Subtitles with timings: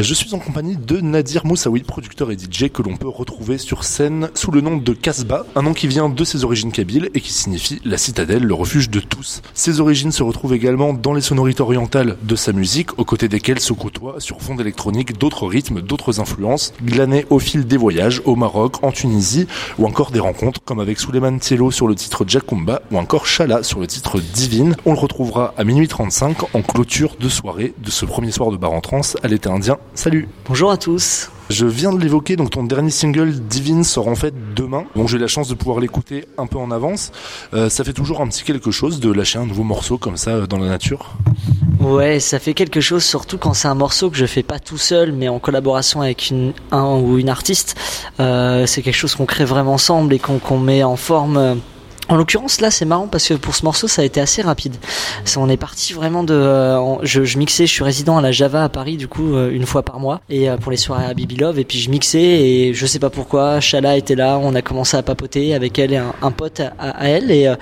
[0.00, 3.82] Je suis en compagnie de Nadir Moussaoui, producteur et DJ que l'on peut retrouver sur
[3.82, 7.20] scène sous le nom de Casbah, un nom qui vient de ses origines kabyles et
[7.20, 9.42] qui signifie la citadelle, le refuge de tous.
[9.54, 13.58] Ses origines se retrouvent également dans les sonorités orientales de sa musique, aux côtés desquelles
[13.58, 18.36] se côtoient sur fond électronique d'autres rythmes, d'autres influences, glanées au fil des voyages au
[18.36, 19.48] Maroc, en Tunisie,
[19.80, 23.64] ou encore des rencontres comme avec Suleiman Tielo sur le titre Jakumba, ou encore Shala
[23.64, 24.76] sur le titre Divine.
[24.86, 28.56] On le retrouvera à minuit 35 en clôture de soirée de ce premier soir de
[28.56, 30.28] bar en trance à l'été indien Salut.
[30.46, 31.28] Bonjour à tous.
[31.50, 34.84] Je viens de l'évoquer, donc ton dernier single Divine sort en fait demain.
[34.94, 37.10] Donc j'ai la chance de pouvoir l'écouter un peu en avance.
[37.52, 40.30] Euh, ça fait toujours un petit quelque chose de lâcher un nouveau morceau comme ça
[40.30, 41.16] euh, dans la nature.
[41.80, 44.78] Ouais, ça fait quelque chose, surtout quand c'est un morceau que je fais pas tout
[44.78, 47.74] seul, mais en collaboration avec une, un ou une artiste.
[48.20, 51.58] Euh, c'est quelque chose qu'on crée vraiment ensemble et qu'on met en forme
[52.08, 54.76] en l'occurrence, là, c'est marrant parce que pour ce morceau, ça a été assez rapide.
[55.36, 56.34] On est parti vraiment de.
[56.34, 59.50] Euh, je, je, mixais, je suis résident à la Java à Paris, du coup, euh,
[59.50, 61.58] une fois par mois, et euh, pour les soirées à Bibi Love.
[61.58, 64.96] Et puis je mixais, et je sais pas pourquoi, Shala était là, on a commencé
[64.96, 67.30] à papoter avec elle et un, pote à, elle.
[67.30, 67.52] Et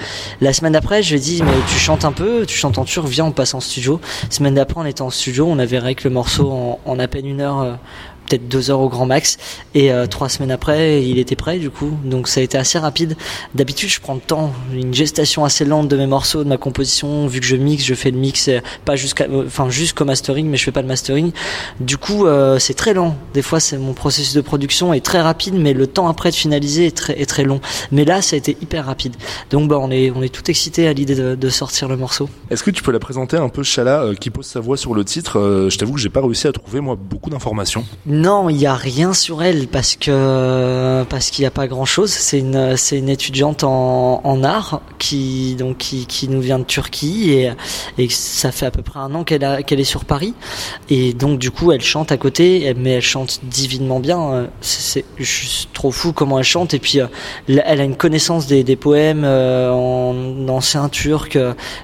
[0.40, 2.84] la semaine d'après, je lui ai dit, mais tu chantes un peu, tu chantes en
[2.84, 4.00] turc, viens, on passe en studio.
[4.30, 7.26] semaine d'après, on était en studio, on avait avec le morceau en, en à peine
[7.26, 7.78] une heure
[8.26, 9.38] peut-être deux heures au grand max.
[9.74, 11.92] Et euh, trois semaines après, il était prêt du coup.
[12.04, 13.16] Donc ça a été assez rapide.
[13.54, 17.26] D'habitude, je prends le temps, une gestation assez lente de mes morceaux, de ma composition.
[17.26, 20.48] Vu que je mixe, je fais le mix, euh, pas jusqu'à, euh, enfin jusqu'au mastering,
[20.48, 21.32] mais je fais pas le mastering.
[21.80, 22.26] Du coup,
[22.58, 23.16] c'est très lent.
[23.34, 26.34] Des fois, c'est mon processus de production est très rapide, mais le temps après de
[26.34, 27.60] finaliser est très, long.
[27.92, 29.14] Mais là, ça a été hyper rapide.
[29.50, 32.28] Donc, bah, on est, on est tout excité à l'idée de, de, sortir le morceau.
[32.50, 35.04] Est-ce que tu peux la présenter un peu, Chala, qui pose sa voix sur le
[35.04, 35.68] titre?
[35.70, 37.84] Je t'avoue que j'ai pas réussi à trouver moi beaucoup d'informations.
[38.16, 41.84] Non, il n'y a rien sur elle parce que parce qu'il n'y a pas grand
[41.84, 42.10] chose.
[42.10, 46.64] C'est une c'est une étudiante en, en art qui donc qui, qui nous vient de
[46.64, 47.50] Turquie et
[47.98, 50.32] et ça fait à peu près un an qu'elle qu'elle est sur Paris
[50.88, 54.48] et donc du coup elle chante à côté mais elle chante divinement bien.
[54.62, 57.00] C'est juste trop fou comment elle chante et puis
[57.48, 61.36] elle a une connaissance des, des poèmes euh, en ancien turc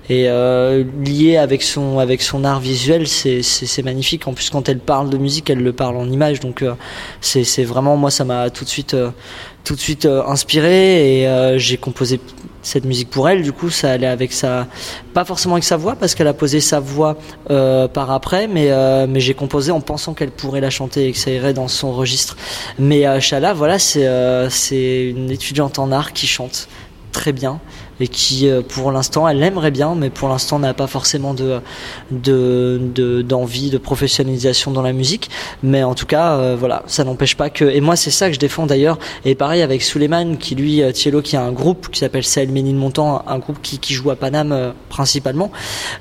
[0.09, 4.27] et euh, lié avec son avec son art visuel c'est c'est magnifique.
[4.27, 6.65] En plus quand elle parle de musique elle le parle en image donc
[7.21, 9.11] c'est vraiment moi ça m'a tout de suite euh,
[9.65, 12.21] tout de suite euh, inspiré et euh, j'ai composé
[12.63, 13.43] cette musique pour elle.
[13.43, 14.67] Du coup, ça allait avec sa,
[15.15, 17.17] pas forcément avec sa voix parce qu'elle a posé sa voix
[17.49, 18.71] par après, mais
[19.09, 21.93] mais j'ai composé en pensant qu'elle pourrait la chanter et que ça irait dans son
[21.93, 22.37] registre.
[22.79, 24.09] Mais Shala, voilà, c'est
[24.49, 26.69] c'est une étudiante en art qui chante
[27.11, 27.61] très bien
[28.01, 31.61] et qui euh, pour l'instant elle aimerait bien mais pour l'instant n'a pas forcément de
[33.23, 35.31] d'envie de, professionnalisation dans la musique.
[35.63, 38.35] Mais en tout cas euh, voilà ça n'empêche pas que et moi c'est ça que
[38.35, 38.99] je défends d'ailleurs.
[39.25, 42.51] Et pareil avec Suleiman qui lui euh, Thielo qui a un groupe qui s'appelle Sahel
[42.51, 45.51] Ménine Montant un groupe qui, qui joue à Paname principalement.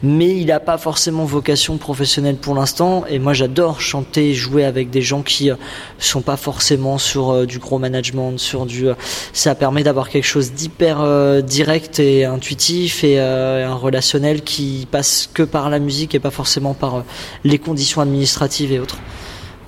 [0.03, 3.03] Mais il n'a pas forcément vocation professionnelle pour l'instant.
[3.09, 5.49] Et moi j'adore chanter et jouer avec des gens qui
[5.97, 8.87] sont pas forcément sur du gros management sur du
[9.33, 15.29] ça permet d'avoir quelque chose d'hyper direct et intuitif et euh, un relationnel qui passe
[15.33, 17.01] que par la musique et pas forcément par euh,
[17.43, 18.97] les conditions administratives et autres.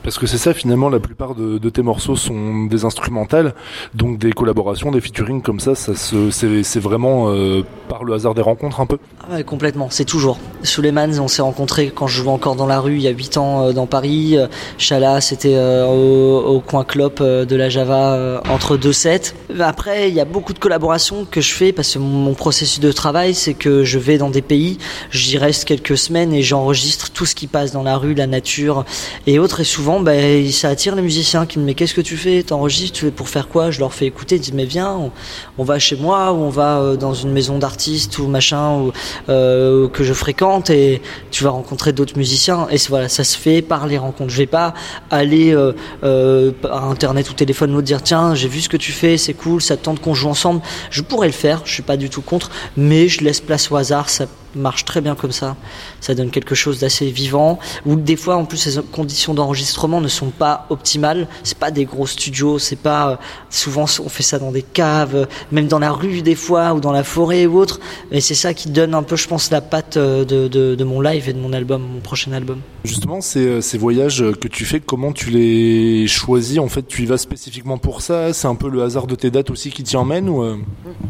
[0.04, 3.56] Parce que c'est ça finalement, la plupart de, tes morceaux sont des instrumentales,
[3.94, 8.42] donc des collaborations, des featuring comme ça, ça c'est vraiment euh, par le hasard des
[8.42, 8.98] rencontres un peu?
[9.32, 10.38] Ah complètement, c'est toujours.
[10.62, 13.38] Suleiman, on s'est rencontrés quand je jouais encore dans la rue il y a 8
[13.38, 14.36] ans euh, dans Paris.
[14.78, 19.34] Chala, c'était euh, au, coin clope de la Java entre deux sets.
[19.60, 22.92] Après, il y a beaucoup de collaborations que je fais parce que mon processus de
[22.92, 24.78] travail, c'est que je vais dans des pays,
[25.12, 28.84] j'y reste quelques semaines et j'enregistre tout ce qui passe dans la rue, la nature
[29.28, 29.62] et autres.
[29.62, 30.14] Et souvent bah,
[30.52, 32.44] ça attire les musiciens qui me disent mais qu'est-ce que tu fais?
[32.44, 33.72] T'enregistres Tu fais pour faire quoi?
[33.72, 35.12] Je leur fais écouter, ils disent mais viens,
[35.58, 38.92] on, va chez moi ou on va euh, dans une maison d'artistes ou machin
[39.30, 41.02] euh, que je fréquente et
[41.32, 44.32] tu vas rencontrer d'autres musiciens et voilà ça se fait par les rencontres.
[44.32, 44.74] Je vais pas
[45.10, 49.18] aller euh, par internet ou téléphone nous dire tiens j'ai vu ce que tu fais,
[49.18, 50.62] c'est cool, ça te tente qu'on joue ensemble.
[50.90, 53.76] Je pourrais le faire, je suis pas du tout contre, mais je laisse place au
[53.76, 54.10] hasard.
[54.10, 55.56] Ça marche très bien comme ça.
[56.02, 57.60] Ça donne quelque chose d'assez vivant.
[57.86, 61.28] Ou des fois, en plus, les conditions d'enregistrement ne sont pas optimales.
[61.44, 62.60] C'est pas des gros studios.
[62.60, 63.16] C'est pas euh,
[63.50, 66.92] souvent on fait ça dans des caves, même dans la rue des fois ou dans
[66.92, 67.80] la forêt ou autre.
[68.12, 70.84] Et c'est ça qui donne un peu, je pense, la patte euh, de, de, de,
[70.84, 72.60] mon live et de mon album, mon prochain album.
[72.84, 76.60] Justement, ces, euh, ces voyages que tu fais, comment tu les choisis?
[76.60, 78.34] En fait, tu y vas spécifiquement pour ça?
[78.34, 80.44] C'est un peu le hasard de tes dates aussi qui t'y emmène ou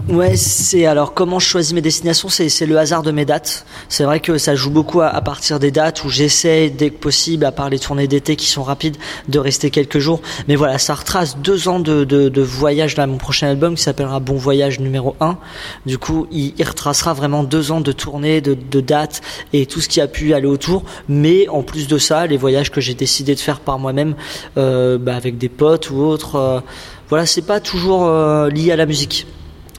[0.09, 2.29] Ouais, c'est alors comment je choisis mes destinations?
[2.29, 3.32] C'est le hasard de mes dates
[3.89, 7.45] C'est vrai que ça joue beaucoup à, partir des dates où j'essaie dès que possible,
[7.45, 8.97] à part les tournées d'été qui sont rapides,
[9.27, 10.21] de rester quelques jours.
[10.47, 14.35] Mais voilà, ça retrace deux ans de, voyage dans mon prochain album qui s'appellera Bon
[14.35, 15.37] Voyage numéro 1.
[15.85, 19.21] Du coup, il, il, retracera vraiment deux ans de tournées, de, de dates
[19.53, 20.83] et tout ce qui a pu aller autour.
[21.07, 24.15] Mais en plus de ça, les voyages que j'ai décidé de faire par moi-même,
[24.57, 26.59] euh, bah, avec des potes ou autres, euh,
[27.09, 29.27] voilà, c'est pas toujours euh, lié à la musique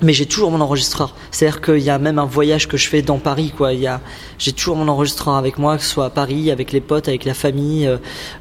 [0.05, 1.15] mais j'ai toujours mon enregistreur.
[1.31, 3.73] C'est-à-dire qu'il y a même un voyage que je fais dans Paris, quoi.
[3.73, 4.01] Il y a,
[4.39, 7.25] j'ai toujours mon enregistreur avec moi, que ce soit à Paris, avec les potes, avec
[7.25, 7.87] la famille.
[7.87, 7.97] Euh,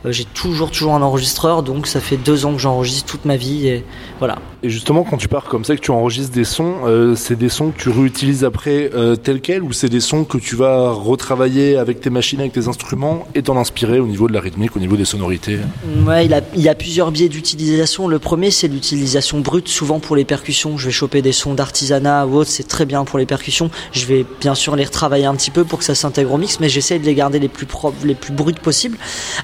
[0.06, 3.38] euh, j'ai toujours, toujours un enregistreur, donc ça fait deux ans que j'enregistre toute ma
[3.38, 3.84] vie, et
[4.20, 4.38] voilà.
[4.62, 7.50] Et justement, quand tu pars comme ça, que tu enregistres des sons, euh, c'est des
[7.50, 10.92] sons que tu réutilises après euh, tels quels, ou c'est des sons que tu vas
[10.92, 14.76] retravailler avec tes machines, avec tes instruments, et t'en inspirer au niveau de la rythmique,
[14.76, 15.60] au niveau des sonorités?
[16.06, 18.08] Ouais, il, a, il y a plusieurs biais d'utilisation.
[18.08, 20.78] Le premier, c'est l'utilisation brute, souvent pour les percussions.
[20.78, 23.70] Je vais choper des sons d'artisanat ou autre, c'est très bien pour les percussions.
[23.92, 26.60] Je vais bien sûr les retravailler un petit peu pour que ça s'intègre au mix,
[26.60, 28.98] mais j'essaie de les garder les plus propres, les plus brutes possibles.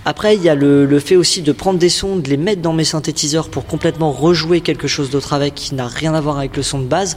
[0.05, 2.73] Après, il y a le, fait aussi de prendre des sons, de les mettre dans
[2.73, 6.57] mes synthétiseurs pour complètement rejouer quelque chose d'autre avec qui n'a rien à voir avec
[6.57, 7.15] le son de base.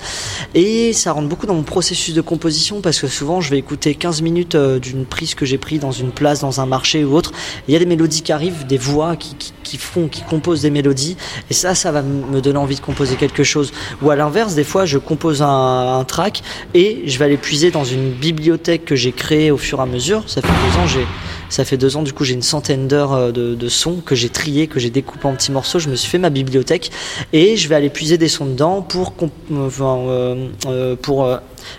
[0.55, 3.95] Et ça rentre beaucoup dans mon processus de composition parce que souvent je vais écouter
[3.95, 7.15] 15 minutes euh, d'une prise que j'ai pris dans une place, dans un marché ou
[7.15, 7.33] autre.
[7.69, 10.71] Il y a des mélodies qui arrivent, des voix qui, qui font, qui composent des
[10.71, 11.17] mélodies.
[11.51, 13.73] Et ça, ça va me donner envie de composer quelque chose.
[14.03, 16.43] Ou à l'inverse, des fois, je compose un, track
[16.75, 19.87] et je vais aller puiser dans une bibliothèque que j'ai créée au fur et à
[19.87, 20.25] mesure.
[20.27, 21.07] Ça fait deux ans, j'ai
[21.53, 24.31] ça fait deux ans, du coup, j'ai une centaine d'heures euh, de, sons que j'ai
[24.31, 25.79] triés, que j'ai découpés en petits morceaux.
[25.79, 26.91] Je me suis fait ma bibliothèque
[27.35, 29.13] et je vais aller puiser des sons dedans pour,
[29.51, 31.29] euh, euh, pour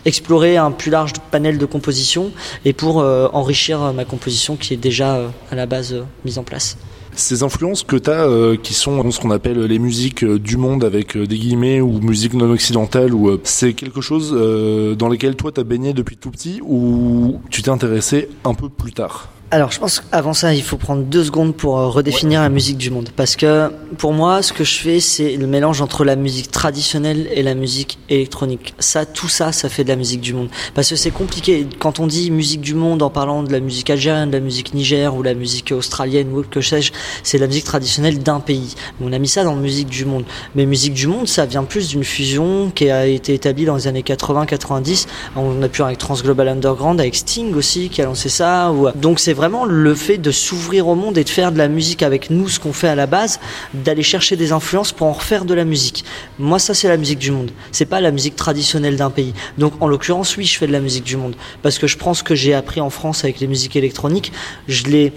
[0.05, 2.31] explorer un plus large panel de composition
[2.65, 6.77] et pour enrichir ma composition qui est déjà à la base mise en place.
[7.15, 11.17] Ces influences que tu euh, qui sont ce qu'on appelle les musiques du monde avec
[11.17, 15.63] des guillemets ou musique non occidentale, ou c'est quelque chose euh, dans lesquelles toi t'as
[15.63, 19.29] baigné depuis tout petit ou tu t'es intéressé un peu plus tard?
[19.53, 22.45] Alors, je pense qu'avant ça, il faut prendre deux secondes pour redéfinir ouais.
[22.45, 23.09] la musique du monde.
[23.15, 23.69] Parce que
[23.99, 27.53] pour moi, ce que je fais, c'est le mélange entre la musique traditionnelle et la
[27.53, 28.73] musique électronique.
[28.79, 30.49] Ça, tout ça, ça fait de la musique du monde.
[30.73, 31.67] Parce que c'est compliqué.
[31.77, 34.73] Quand on dit musique du monde en parlant de la musique algérienne, de la musique
[34.73, 36.91] niger ou la musique australienne ou que sais-je,
[37.21, 38.73] c'est la musique traditionnelle d'un pays.
[39.01, 40.23] On a mis ça dans musique du monde.
[40.55, 43.85] Mais musique du monde, ça vient plus d'une fusion qui a été établie dans les
[43.85, 45.05] années 80-90.
[45.35, 48.71] On a pu avec Transglobal Underground, avec Sting aussi, qui a lancé ça.
[48.71, 48.89] Ou...
[48.95, 52.01] Donc c'est vraiment le fait de s'ouvrir au monde et de faire de la musique
[52.01, 53.41] avec nous, ce qu'on fait à la base,
[53.73, 56.05] d'aller chercher des influences pour en refaire de la musique.
[56.39, 57.51] Moi, ça, c'est la musique du monde.
[57.73, 59.33] C'est pas la musique traditionnelle d'un pays.
[59.57, 61.35] Donc, en l'occurrence, oui, je fais de la musique du monde.
[61.61, 64.31] Parce que je prends ce que j'ai appris en France avec les musiques électroniques,
[64.69, 65.11] je l'ai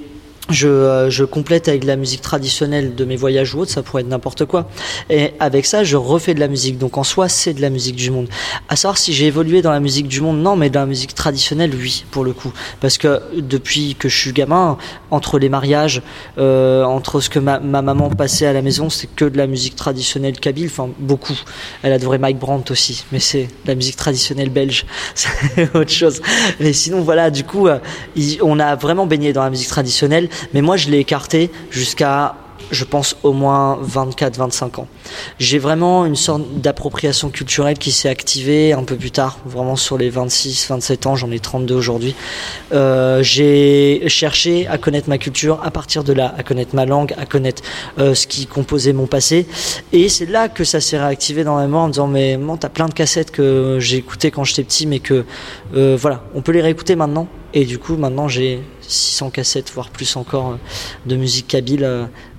[0.50, 3.82] je, euh, je, complète avec de la musique traditionnelle de mes voyages ou autres, ça
[3.82, 4.68] pourrait être n'importe quoi.
[5.10, 6.78] Et avec ça, je refais de la musique.
[6.78, 8.28] Donc en soi, c'est de la musique du monde.
[8.68, 11.14] À savoir si j'ai évolué dans la musique du monde, non, mais dans la musique
[11.14, 12.52] traditionnelle, oui, pour le coup.
[12.80, 14.78] Parce que depuis que je suis gamin,
[15.10, 16.02] entre les mariages,
[16.38, 19.46] euh, entre ce que ma, ma, maman passait à la maison, c'est que de la
[19.46, 21.38] musique traditionnelle kabyle, enfin beaucoup.
[21.82, 26.20] Elle adorait Mike Brandt aussi, mais c'est la musique traditionnelle belge, c'est autre chose.
[26.60, 27.78] Mais sinon, voilà, du coup, euh,
[28.42, 32.36] on a vraiment baigné dans la musique traditionnelle mais moi je l'ai écarté jusqu'à
[32.70, 34.88] je pense au moins 24-25 ans.
[35.38, 39.98] J'ai vraiment une sorte d'appropriation culturelle qui s'est activée un peu plus tard, vraiment sur
[39.98, 42.14] les 26-27 ans, j'en ai 32 aujourd'hui.
[42.72, 47.14] Euh, j'ai cherché à connaître ma culture à partir de là, à connaître ma langue,
[47.18, 47.62] à connaître
[47.98, 49.46] euh, ce qui composait mon passé.
[49.92, 52.56] Et c'est là que ça s'est réactivé dans ma mémoire en me disant mais bon,
[52.56, 55.24] t'as plein de cassettes que j'ai écoutées quand j'étais petit, mais que
[55.74, 57.28] euh, voilà, on peut les réécouter maintenant.
[57.58, 60.58] Et du coup, maintenant j'ai 600 cassettes, voire plus encore,
[61.06, 61.88] de musique kabyle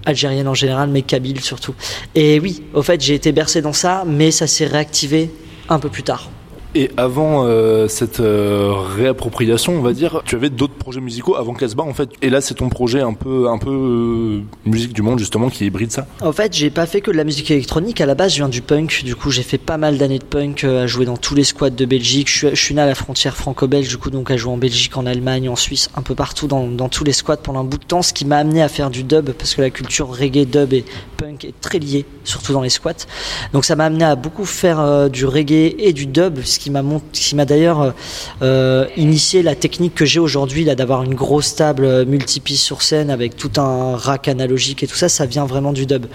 [0.05, 1.73] algérienne en général, mais kabyle surtout.
[2.13, 5.31] Et oui, au fait, j'ai été bercé dans ça, mais ça s'est réactivé
[5.69, 6.29] un peu plus tard.
[6.77, 11.55] Et avant euh, cette euh, réappropriation, on va dire, tu avais d'autres projets musicaux avant
[11.55, 12.11] Casbah en fait.
[12.21, 15.65] Et là, c'est ton projet un peu, un peu euh, musique du monde justement qui
[15.65, 16.05] hybride ça.
[16.21, 17.99] En fait, j'ai pas fait que de la musique électronique.
[17.99, 19.01] À la base, je viens du punk.
[19.03, 21.71] Du coup, j'ai fait pas mal d'années de punk, à jouer dans tous les squats
[21.71, 22.29] de Belgique.
[22.29, 24.97] Je suis, je né à la frontière franco-belge, du coup, donc à jouer en Belgique,
[24.97, 27.79] en Allemagne, en Suisse, un peu partout dans, dans tous les squats pendant un bout
[27.79, 28.03] de temps.
[28.03, 30.85] Ce qui m'a amené à faire du dub parce que la culture reggae, dub et
[31.17, 33.07] punk est très liée, surtout dans les squats.
[33.51, 36.66] Donc, ça m'a amené à beaucoup faire du reggae et du dub, ce qui
[37.11, 37.93] qui m'a d'ailleurs
[38.41, 43.35] euh, initié la technique que j'ai aujourd'hui d'avoir une grosse table multipiste sur scène avec
[43.35, 46.05] tout un rack analogique et tout ça ça vient vraiment du dub.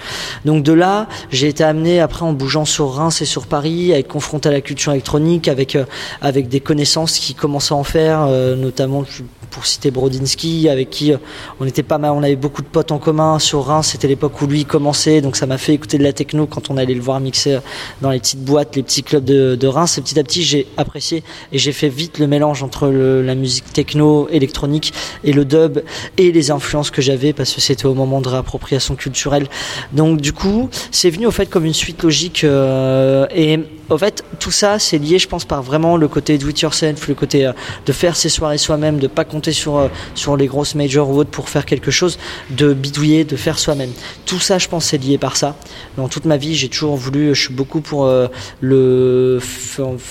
[0.44, 3.98] Donc de là j'ai été amené après en bougeant sur Reims et sur Paris à
[3.98, 5.84] être confronté à la culture électronique avec euh,
[6.20, 9.04] avec des connaissances qui commençaient à en faire euh, notamment
[9.50, 11.12] pour citer Brodinski avec qui
[11.60, 13.88] on était pas mal on avait beaucoup de potes en commun sur Reims.
[13.92, 16.76] C'était l'époque où lui commençait donc ça m'a fait écouter de la techno quand on
[16.76, 17.58] allait le voir mixer
[18.00, 19.98] dans les petites boîtes les petits clubs de, de Reims.
[19.98, 21.22] Et petit à petit j'ai apprécié
[21.52, 25.80] et j'ai fait vite le mélange entre la musique techno, électronique et le dub
[26.16, 29.48] et les influences que j'avais parce que c'était au moment de réappropriation culturelle.
[29.92, 33.60] Donc du coup, c'est venu au fait comme une suite logique euh, et
[33.92, 37.08] au fait, tout ça, c'est lié, je pense, par vraiment le côté do it yourself,
[37.08, 37.52] le côté euh,
[37.86, 41.18] de faire ses soirées soi-même, de pas compter sur euh, sur les grosses majors ou
[41.18, 42.18] autres pour faire quelque chose,
[42.50, 43.90] de bidouiller, de faire soi-même.
[44.26, 45.56] Tout ça, je pense, c'est lié par ça.
[45.96, 48.28] Dans toute ma vie, j'ai toujours voulu, je suis beaucoup pour euh,
[48.60, 49.40] le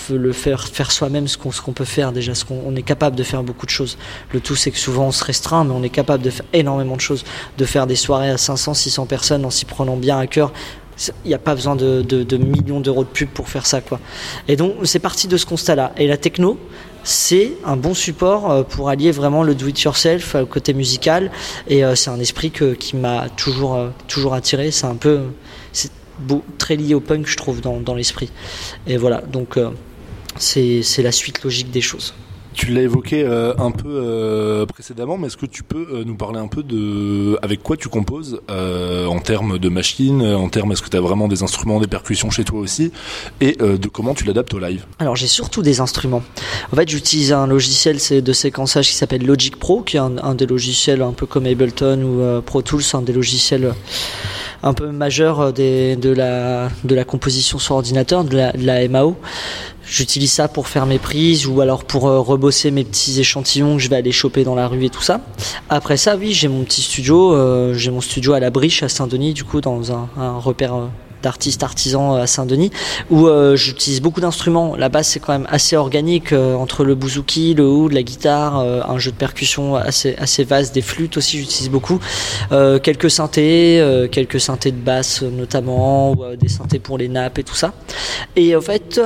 [0.09, 3.23] le faire faire soi-même ce qu'on peut faire déjà, ce qu'on on est capable de
[3.23, 3.97] faire beaucoup de choses.
[4.33, 6.95] Le tout, c'est que souvent on se restreint, mais on est capable de faire énormément
[6.95, 7.23] de choses,
[7.57, 10.53] de faire des soirées à 500, 600 personnes en s'y prenant bien à cœur
[11.25, 13.99] il n'y a pas besoin de, millions d'euros de pub pour faire ça quoi.
[14.47, 15.93] Et donc c'est parti de ce constat-là.
[15.97, 16.59] Et la techno,
[17.03, 21.31] c'est un bon support euh, pour allier vraiment le do it yourself au côté musical.
[21.67, 24.71] Et euh, c'est un esprit qui m'a toujours euh, toujours attiré.
[24.71, 25.21] C'est un peu
[25.71, 25.91] c'est
[26.57, 28.29] très lié au punk je trouve dans, l'esprit.
[28.85, 29.21] Et voilà.
[29.21, 29.57] Donc
[30.37, 32.13] c'est la suite logique des choses
[32.53, 36.15] tu l'as évoqué euh, un peu euh, précédemment, mais est-ce que tu peux euh, nous
[36.15, 40.81] parler un peu de avec quoi tu composes en termes de machines, en termes est-ce
[40.81, 42.91] que tu as vraiment des instruments, des percussions chez toi aussi,
[43.39, 44.85] et de comment tu l'adaptes au live?
[44.99, 46.23] Alors j'ai surtout des instruments.
[46.71, 50.45] En fait, j'utilise un logiciel de séquençage qui s'appelle Logic Pro, qui est un, des
[50.45, 53.73] logiciels un peu comme Ableton ou Pro Tools, un des logiciels
[54.63, 59.15] un peu majeurs de la composition sur ordinateur, de la MAO.
[59.91, 63.81] J'utilise ça pour faire mes prises ou alors pour euh, rebosser mes petits échantillons que
[63.81, 65.19] je vais aller choper dans la rue et tout ça.
[65.69, 68.87] Après ça, oui, j'ai mon petit studio, euh, j'ai mon studio à la Briche à
[68.87, 70.87] Saint-Denis, du coup, dans un, un repère euh,
[71.21, 72.71] d'artistes artisans à Saint-Denis
[73.09, 74.75] où euh, j'utilise beaucoup d'instruments.
[74.75, 78.59] La basse c'est quand même assez organique euh, entre le bouzouki, le oud, la guitare,
[78.59, 81.99] euh, un jeu de percussion assez assez vaste, des flûtes aussi j'utilise beaucoup,
[82.51, 87.43] euh, quelques synthés, euh, quelques synthés de basse notamment, des synthés pour les nappes et
[87.43, 87.73] tout ça.
[88.35, 88.99] Et en fait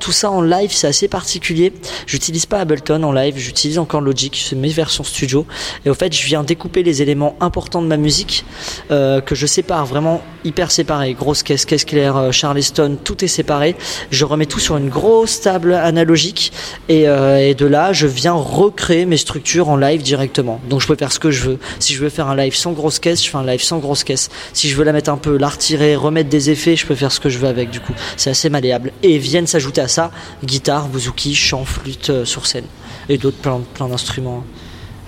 [0.00, 1.72] tout ça en live c'est assez particulier.
[2.06, 5.46] J'utilise pas Ableton en live, j'utilise encore Logic, c'est mes versions studio.
[5.84, 8.44] Et au fait je viens découper les éléments importants de ma musique
[8.88, 13.76] que je sépare vraiment hyper séparés, grosse caisse, caisse claire, Charleston, tout est séparé.
[14.10, 16.52] Je remets tout sur une grosse table analogique
[16.88, 20.60] et, euh, et, de là, je viens recréer mes structures en live directement.
[20.68, 21.58] Donc je peux faire ce que je veux.
[21.78, 24.04] Si je veux faire un live sans grosse caisse, je fais un live sans grosse
[24.04, 24.30] caisse.
[24.52, 27.12] Si je veux la mettre un peu, la retirer, remettre des effets, je peux faire
[27.12, 27.70] ce que je veux avec.
[27.70, 28.92] Du coup, c'est assez malléable.
[29.02, 30.10] Et viennent s'ajouter à ça
[30.44, 32.66] guitare, bouzouki, chant, flûte euh, sur scène
[33.08, 34.44] et d'autres plein d'instruments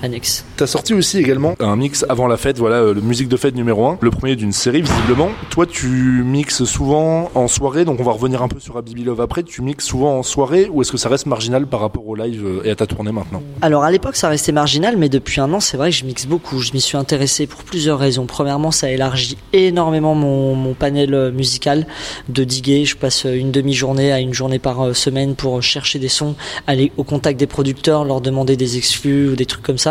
[0.02, 0.44] annexe.
[0.56, 3.86] T'as sorti aussi également un mix avant la fête, voilà, le musique de fête numéro
[3.86, 5.30] 1, le premier d'une série visiblement.
[5.50, 9.20] Toi, tu mixes souvent en soirée, donc on va revenir un peu sur Habibi Love
[9.20, 9.42] après.
[9.42, 12.60] Tu mixes souvent en soirée ou est-ce que ça reste marginal par rapport au live
[12.64, 13.42] et à ta tournée maintenant?
[13.62, 16.26] Alors à l'époque, ça restait marginal, mais depuis un an, c'est vrai que je mixe
[16.26, 16.58] beaucoup.
[16.60, 18.26] Je m'y suis intéressé pour plusieurs raisons.
[18.26, 21.86] Premièrement, ça élargit énormément mon, mon panel musical
[22.28, 22.84] de diguer.
[22.84, 26.34] Je passe une demi-journée à une journée par semaine pour chercher des sons,
[26.66, 29.85] aller au contact des producteurs, leur demander des exclus ou des trucs comme ça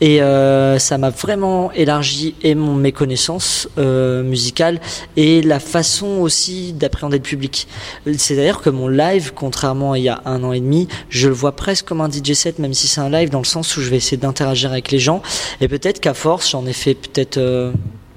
[0.00, 4.80] Et euh, ça m'a vraiment élargi et mon mes connaissances euh, musicales
[5.16, 7.68] et la façon aussi d'appréhender le public.
[8.18, 11.28] C'est d'ailleurs que mon live, contrairement à il y a un an et demi, je
[11.28, 13.76] le vois presque comme un DJ set, même si c'est un live dans le sens
[13.76, 15.22] où je vais essayer d'interagir avec les gens.
[15.60, 17.72] Et peut-être qu'à force, j'en ai fait peut-être euh,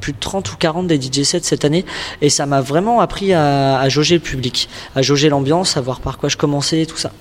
[0.05, 1.83] plus de 30 ou 40 des DJ sets cette année
[2.21, 6.19] et ça m'a vraiment appris à, jauger le public, à jauger l'ambiance, à voir par
[6.19, 7.11] quoi je commençais et tout ça.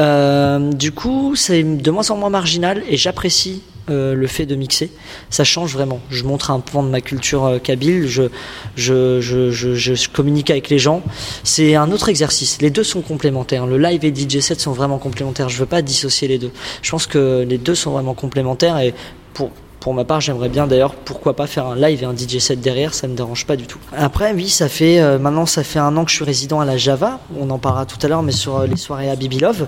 [0.00, 4.54] Euh, du coup, c'est de moins en moins marginal et j'apprécie euh, le fait de
[4.54, 4.90] mixer,
[5.28, 6.00] ça change vraiment.
[6.08, 8.22] Je montre un point de ma culture euh, kabyle, je,
[8.74, 11.02] je, je, je, communique avec les gens.
[11.42, 12.62] C'est un autre exercice.
[12.62, 13.66] Les deux sont complémentaires.
[13.66, 15.50] Le live et DJ set sont vraiment complémentaires.
[15.50, 16.52] Je veux pas dissocier les deux.
[16.80, 18.94] Je pense que les deux sont vraiment complémentaires et
[19.34, 19.50] pour,
[19.84, 22.58] pour ma part, j'aimerais bien d'ailleurs, pourquoi pas faire un live et un DJ set
[22.58, 23.78] derrière, ça me dérange pas du tout.
[23.94, 26.64] Après, oui, ça fait euh, maintenant ça fait un an que je suis résident à
[26.64, 27.20] la Java.
[27.38, 29.66] On en parlera tout à l'heure, mais sur euh, les soirées à Bibilov.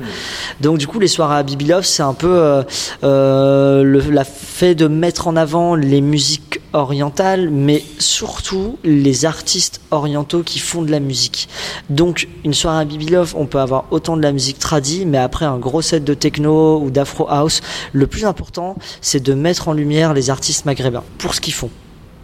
[0.62, 2.64] Donc du coup, les soirées à Bibilov, c'est un peu
[3.04, 6.45] euh, le la fait de mettre en avant les musiques
[6.76, 11.48] orientales, mais surtout les artistes orientaux qui font de la musique.
[11.90, 15.46] Donc une soirée à Bibilov, on peut avoir autant de la musique tradie, mais après
[15.46, 17.60] un gros set de techno ou d'afro house,
[17.92, 21.04] le plus important, c'est de mettre en lumière les artistes maghrébins.
[21.18, 21.70] Pour ce qu'ils font,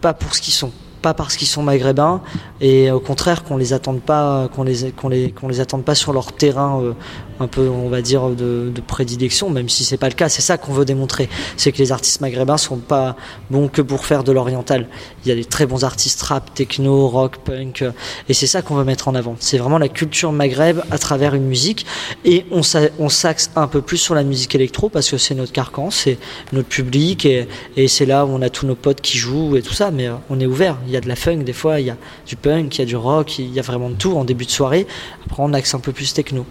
[0.01, 0.71] pas pour ce qu'ils sont.
[1.01, 2.21] Pas parce qu'ils sont maghrébins
[2.61, 6.13] et au contraire qu'on les attende pas qu'on les qu'on qu'on les attende pas sur
[6.13, 6.93] leur terrain euh,
[7.39, 10.29] un peu, on va dire, de, prédilection, même si c'est pas le cas.
[10.29, 13.15] C'est ça qu'on veut démontrer, c'est que les artistes maghrébins sont pas
[13.49, 14.87] bons que pour faire de l'oriental.
[15.25, 17.91] Il y a des très bons artistes rap, techno, rock, punk, euh,
[18.29, 19.35] et c'est ça qu'on veut mettre en avant.
[19.39, 21.85] C'est vraiment la culture maghreb à travers une musique,
[22.25, 25.89] et on s'axe un peu plus sur la musique électro parce que c'est notre carcan,
[25.91, 26.17] c'est
[26.51, 27.47] notre public, et,
[27.87, 29.91] c'est là où on a tous nos potes qui jouent et tout ça.
[29.91, 30.77] Mais euh, on est ouvert.
[30.87, 32.81] Il y a de la funk des fois, il y a du punk, il y
[32.81, 34.87] a du rock, il y a vraiment de tout en début de soirée.
[35.25, 36.45] Après, on axe un peu plus techno.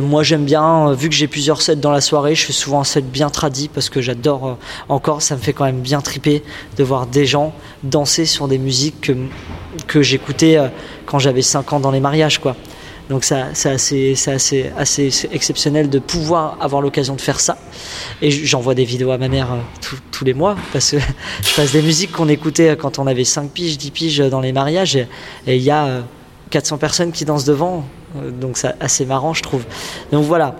[0.00, 2.80] Moi, j'aime bien, euh, vu que j'ai plusieurs sets dans la soirée, je fais souvent
[2.80, 4.54] un set bien tradit parce que j'adore euh,
[4.88, 6.42] encore, ça me fait quand même bien triper
[6.76, 7.52] de voir des gens
[7.82, 9.10] danser sur des musiques
[9.86, 10.68] que, j'écoutais euh,
[11.04, 12.56] quand j'avais 5 ans dans les mariages, quoi.
[13.08, 14.16] Donc c'est assez
[15.30, 17.56] exceptionnel de pouvoir avoir l'occasion de faire ça.
[18.20, 19.48] Et j'envoie des vidéos à ma mère
[20.10, 20.96] tous les mois parce que
[21.42, 24.52] je passe des musiques qu'on écoutait quand on avait 5 piges, 10 piges dans les
[24.52, 24.96] mariages.
[24.96, 26.02] Et il y a
[26.50, 27.84] 400 personnes qui dansent devant.
[28.14, 29.64] Donc c'est assez marrant, je trouve.
[30.12, 30.54] Donc voilà,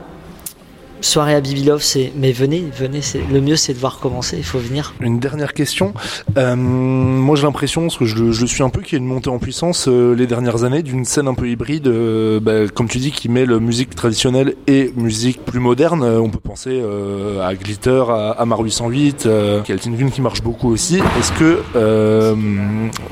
[1.01, 4.45] soirée à Bibilov, c'est mais venez, venez, c'est le mieux c'est de voir commencer, il
[4.45, 4.95] faut venir.
[5.01, 5.95] Une dernière question.
[6.37, 8.97] Euh, moi j'ai l'impression, parce que je le, je le, suis un peu, qu'il y
[8.97, 12.41] a une montée en puissance euh, les dernières années d'une scène un peu hybride, euh,
[12.41, 16.03] bah, comme tu dis, qui mêle musique traditionnelle et musique plus moderne.
[16.05, 16.83] On peut penser
[17.43, 19.29] à Glitter, à, à Mar 808,
[19.65, 20.99] qui une qui marche beaucoup aussi.
[21.19, 21.63] Est-ce que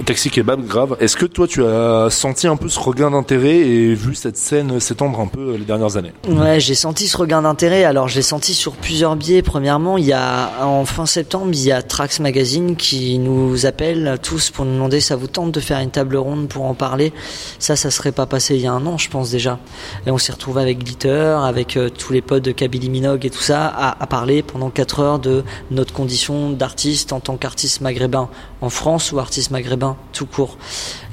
[0.05, 0.97] Taxi Kebab, grave.
[1.01, 4.81] Est-ce que toi tu as senti un peu ce regain d'intérêt et vu cette scène
[4.81, 6.13] s'étendre un peu les dernières années?
[6.29, 9.43] Ouais, j'ai senti ce regain d'intérêt alors je l'ai senti sur plusieurs biais.
[9.43, 14.19] Premièrement, il y a en fin septembre, il y a Trax Magazine qui nous appelle
[14.23, 17.13] tous pour nous demander ça vous tente de faire une table ronde pour en parler?
[17.59, 19.59] Ça, ça serait pas passé il y a un an, je pense déjà.
[20.07, 23.31] Et on s'est retrouvé avec Glitter, avec euh, tous les potes de Kabylie Minogue et
[23.31, 27.81] tout ça, à, à parler pendant quatre heures de notre condition d'artiste en tant qu'artiste
[27.81, 28.29] maghrébin
[28.61, 30.59] en France ou artiste maghrébin tout court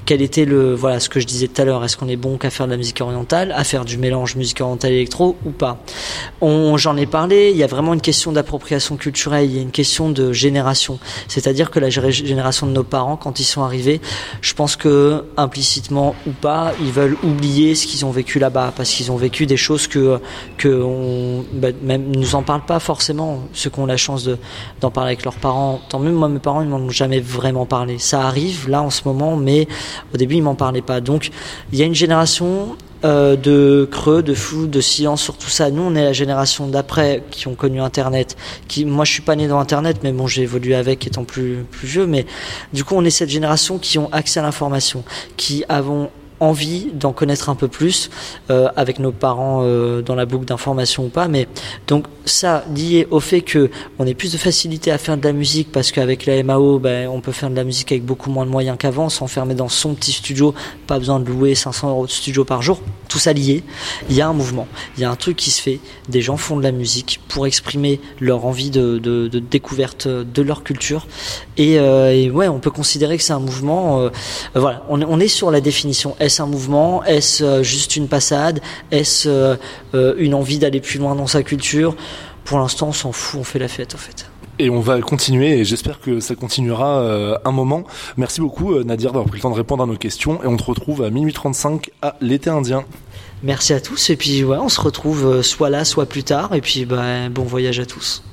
[0.05, 2.37] quel était le voilà ce que je disais tout à l'heure est-ce qu'on est bon
[2.37, 5.83] qu'à faire de la musique orientale à faire du mélange musique orientale électro ou pas?
[6.41, 9.61] On j'en ai parlé il y a vraiment une question d'appropriation culturelle il y a
[9.61, 10.99] une question de génération.
[11.27, 14.01] C'est-à-dire que la génération de nos parents quand ils sont arrivés
[14.41, 18.91] je pense que implicitement ou pas ils veulent oublier ce qu'ils ont vécu là-bas parce
[18.91, 20.19] qu'ils ont vécu des choses que
[20.57, 23.43] que on bah, même nous en parlent pas forcément.
[23.53, 24.37] Ceux qui ont la chance de
[24.79, 26.11] d'en parler avec leurs parents tant mieux.
[26.11, 27.99] Moi mes parents ils m'en ont jamais vraiment parlé.
[27.99, 29.67] Ça arrive là en ce moment mais
[30.13, 31.01] au début, ils m'en parlaient pas.
[31.01, 31.31] Donc,
[31.71, 35.71] il y a une génération euh, de creux, de flou, de silence sur tout ça.
[35.71, 38.37] Nous, on est la génération d'après qui ont connu Internet.
[38.67, 41.65] Qui, moi, je suis pas né dans Internet, mais bon, j'ai évolué avec étant plus
[41.71, 42.05] plus vieux.
[42.05, 42.27] Mais
[42.73, 45.03] du coup, on est cette génération qui ont accès à l'information,
[45.35, 48.09] qui avons envie d'en connaître un peu plus
[48.49, 51.27] euh, avec nos parents euh, dans la boucle d'information ou pas.
[51.27, 51.47] Mais
[51.87, 53.69] donc ça lié au fait que
[53.99, 57.07] on ait plus de facilité à faire de la musique parce qu'avec la MAO, ben,
[57.07, 59.93] on peut faire de la musique avec beaucoup moins de moyens qu'avant, s'enfermer dans son
[59.93, 60.53] petit studio,
[60.87, 62.81] pas besoin de louer 500 euros de studio par jour.
[63.07, 63.63] Tout ça lié,
[64.09, 65.79] il y a un mouvement, il y a un truc qui se fait.
[66.09, 70.41] Des gens font de la musique pour exprimer leur envie de, de, de découverte de
[70.41, 71.07] leur culture.
[71.57, 74.01] Et, euh, et, ouais, on peut considérer que c'est un mouvement.
[74.01, 74.09] Euh,
[74.55, 76.15] voilà, on, on est sur la définition.
[76.31, 77.03] Est-ce un mouvement?
[77.03, 78.61] Est-ce euh, juste une passade?
[78.89, 81.93] Est-ce euh, une envie d'aller plus loin dans sa culture?
[82.45, 84.31] Pour l'instant, on s'en fout, on fait la fête en fait.
[84.57, 87.83] Et on va continuer et j'espère que ça continuera euh, un moment.
[88.15, 90.63] Merci beaucoup Nadir d'avoir pris le temps de répondre à nos questions et on te
[90.63, 92.85] retrouve à minuit 35 à l'été indien.
[93.43, 96.61] Merci à tous et puis ouais, on se retrouve soit là, soit plus tard et
[96.61, 98.23] puis bah, bon voyage à tous.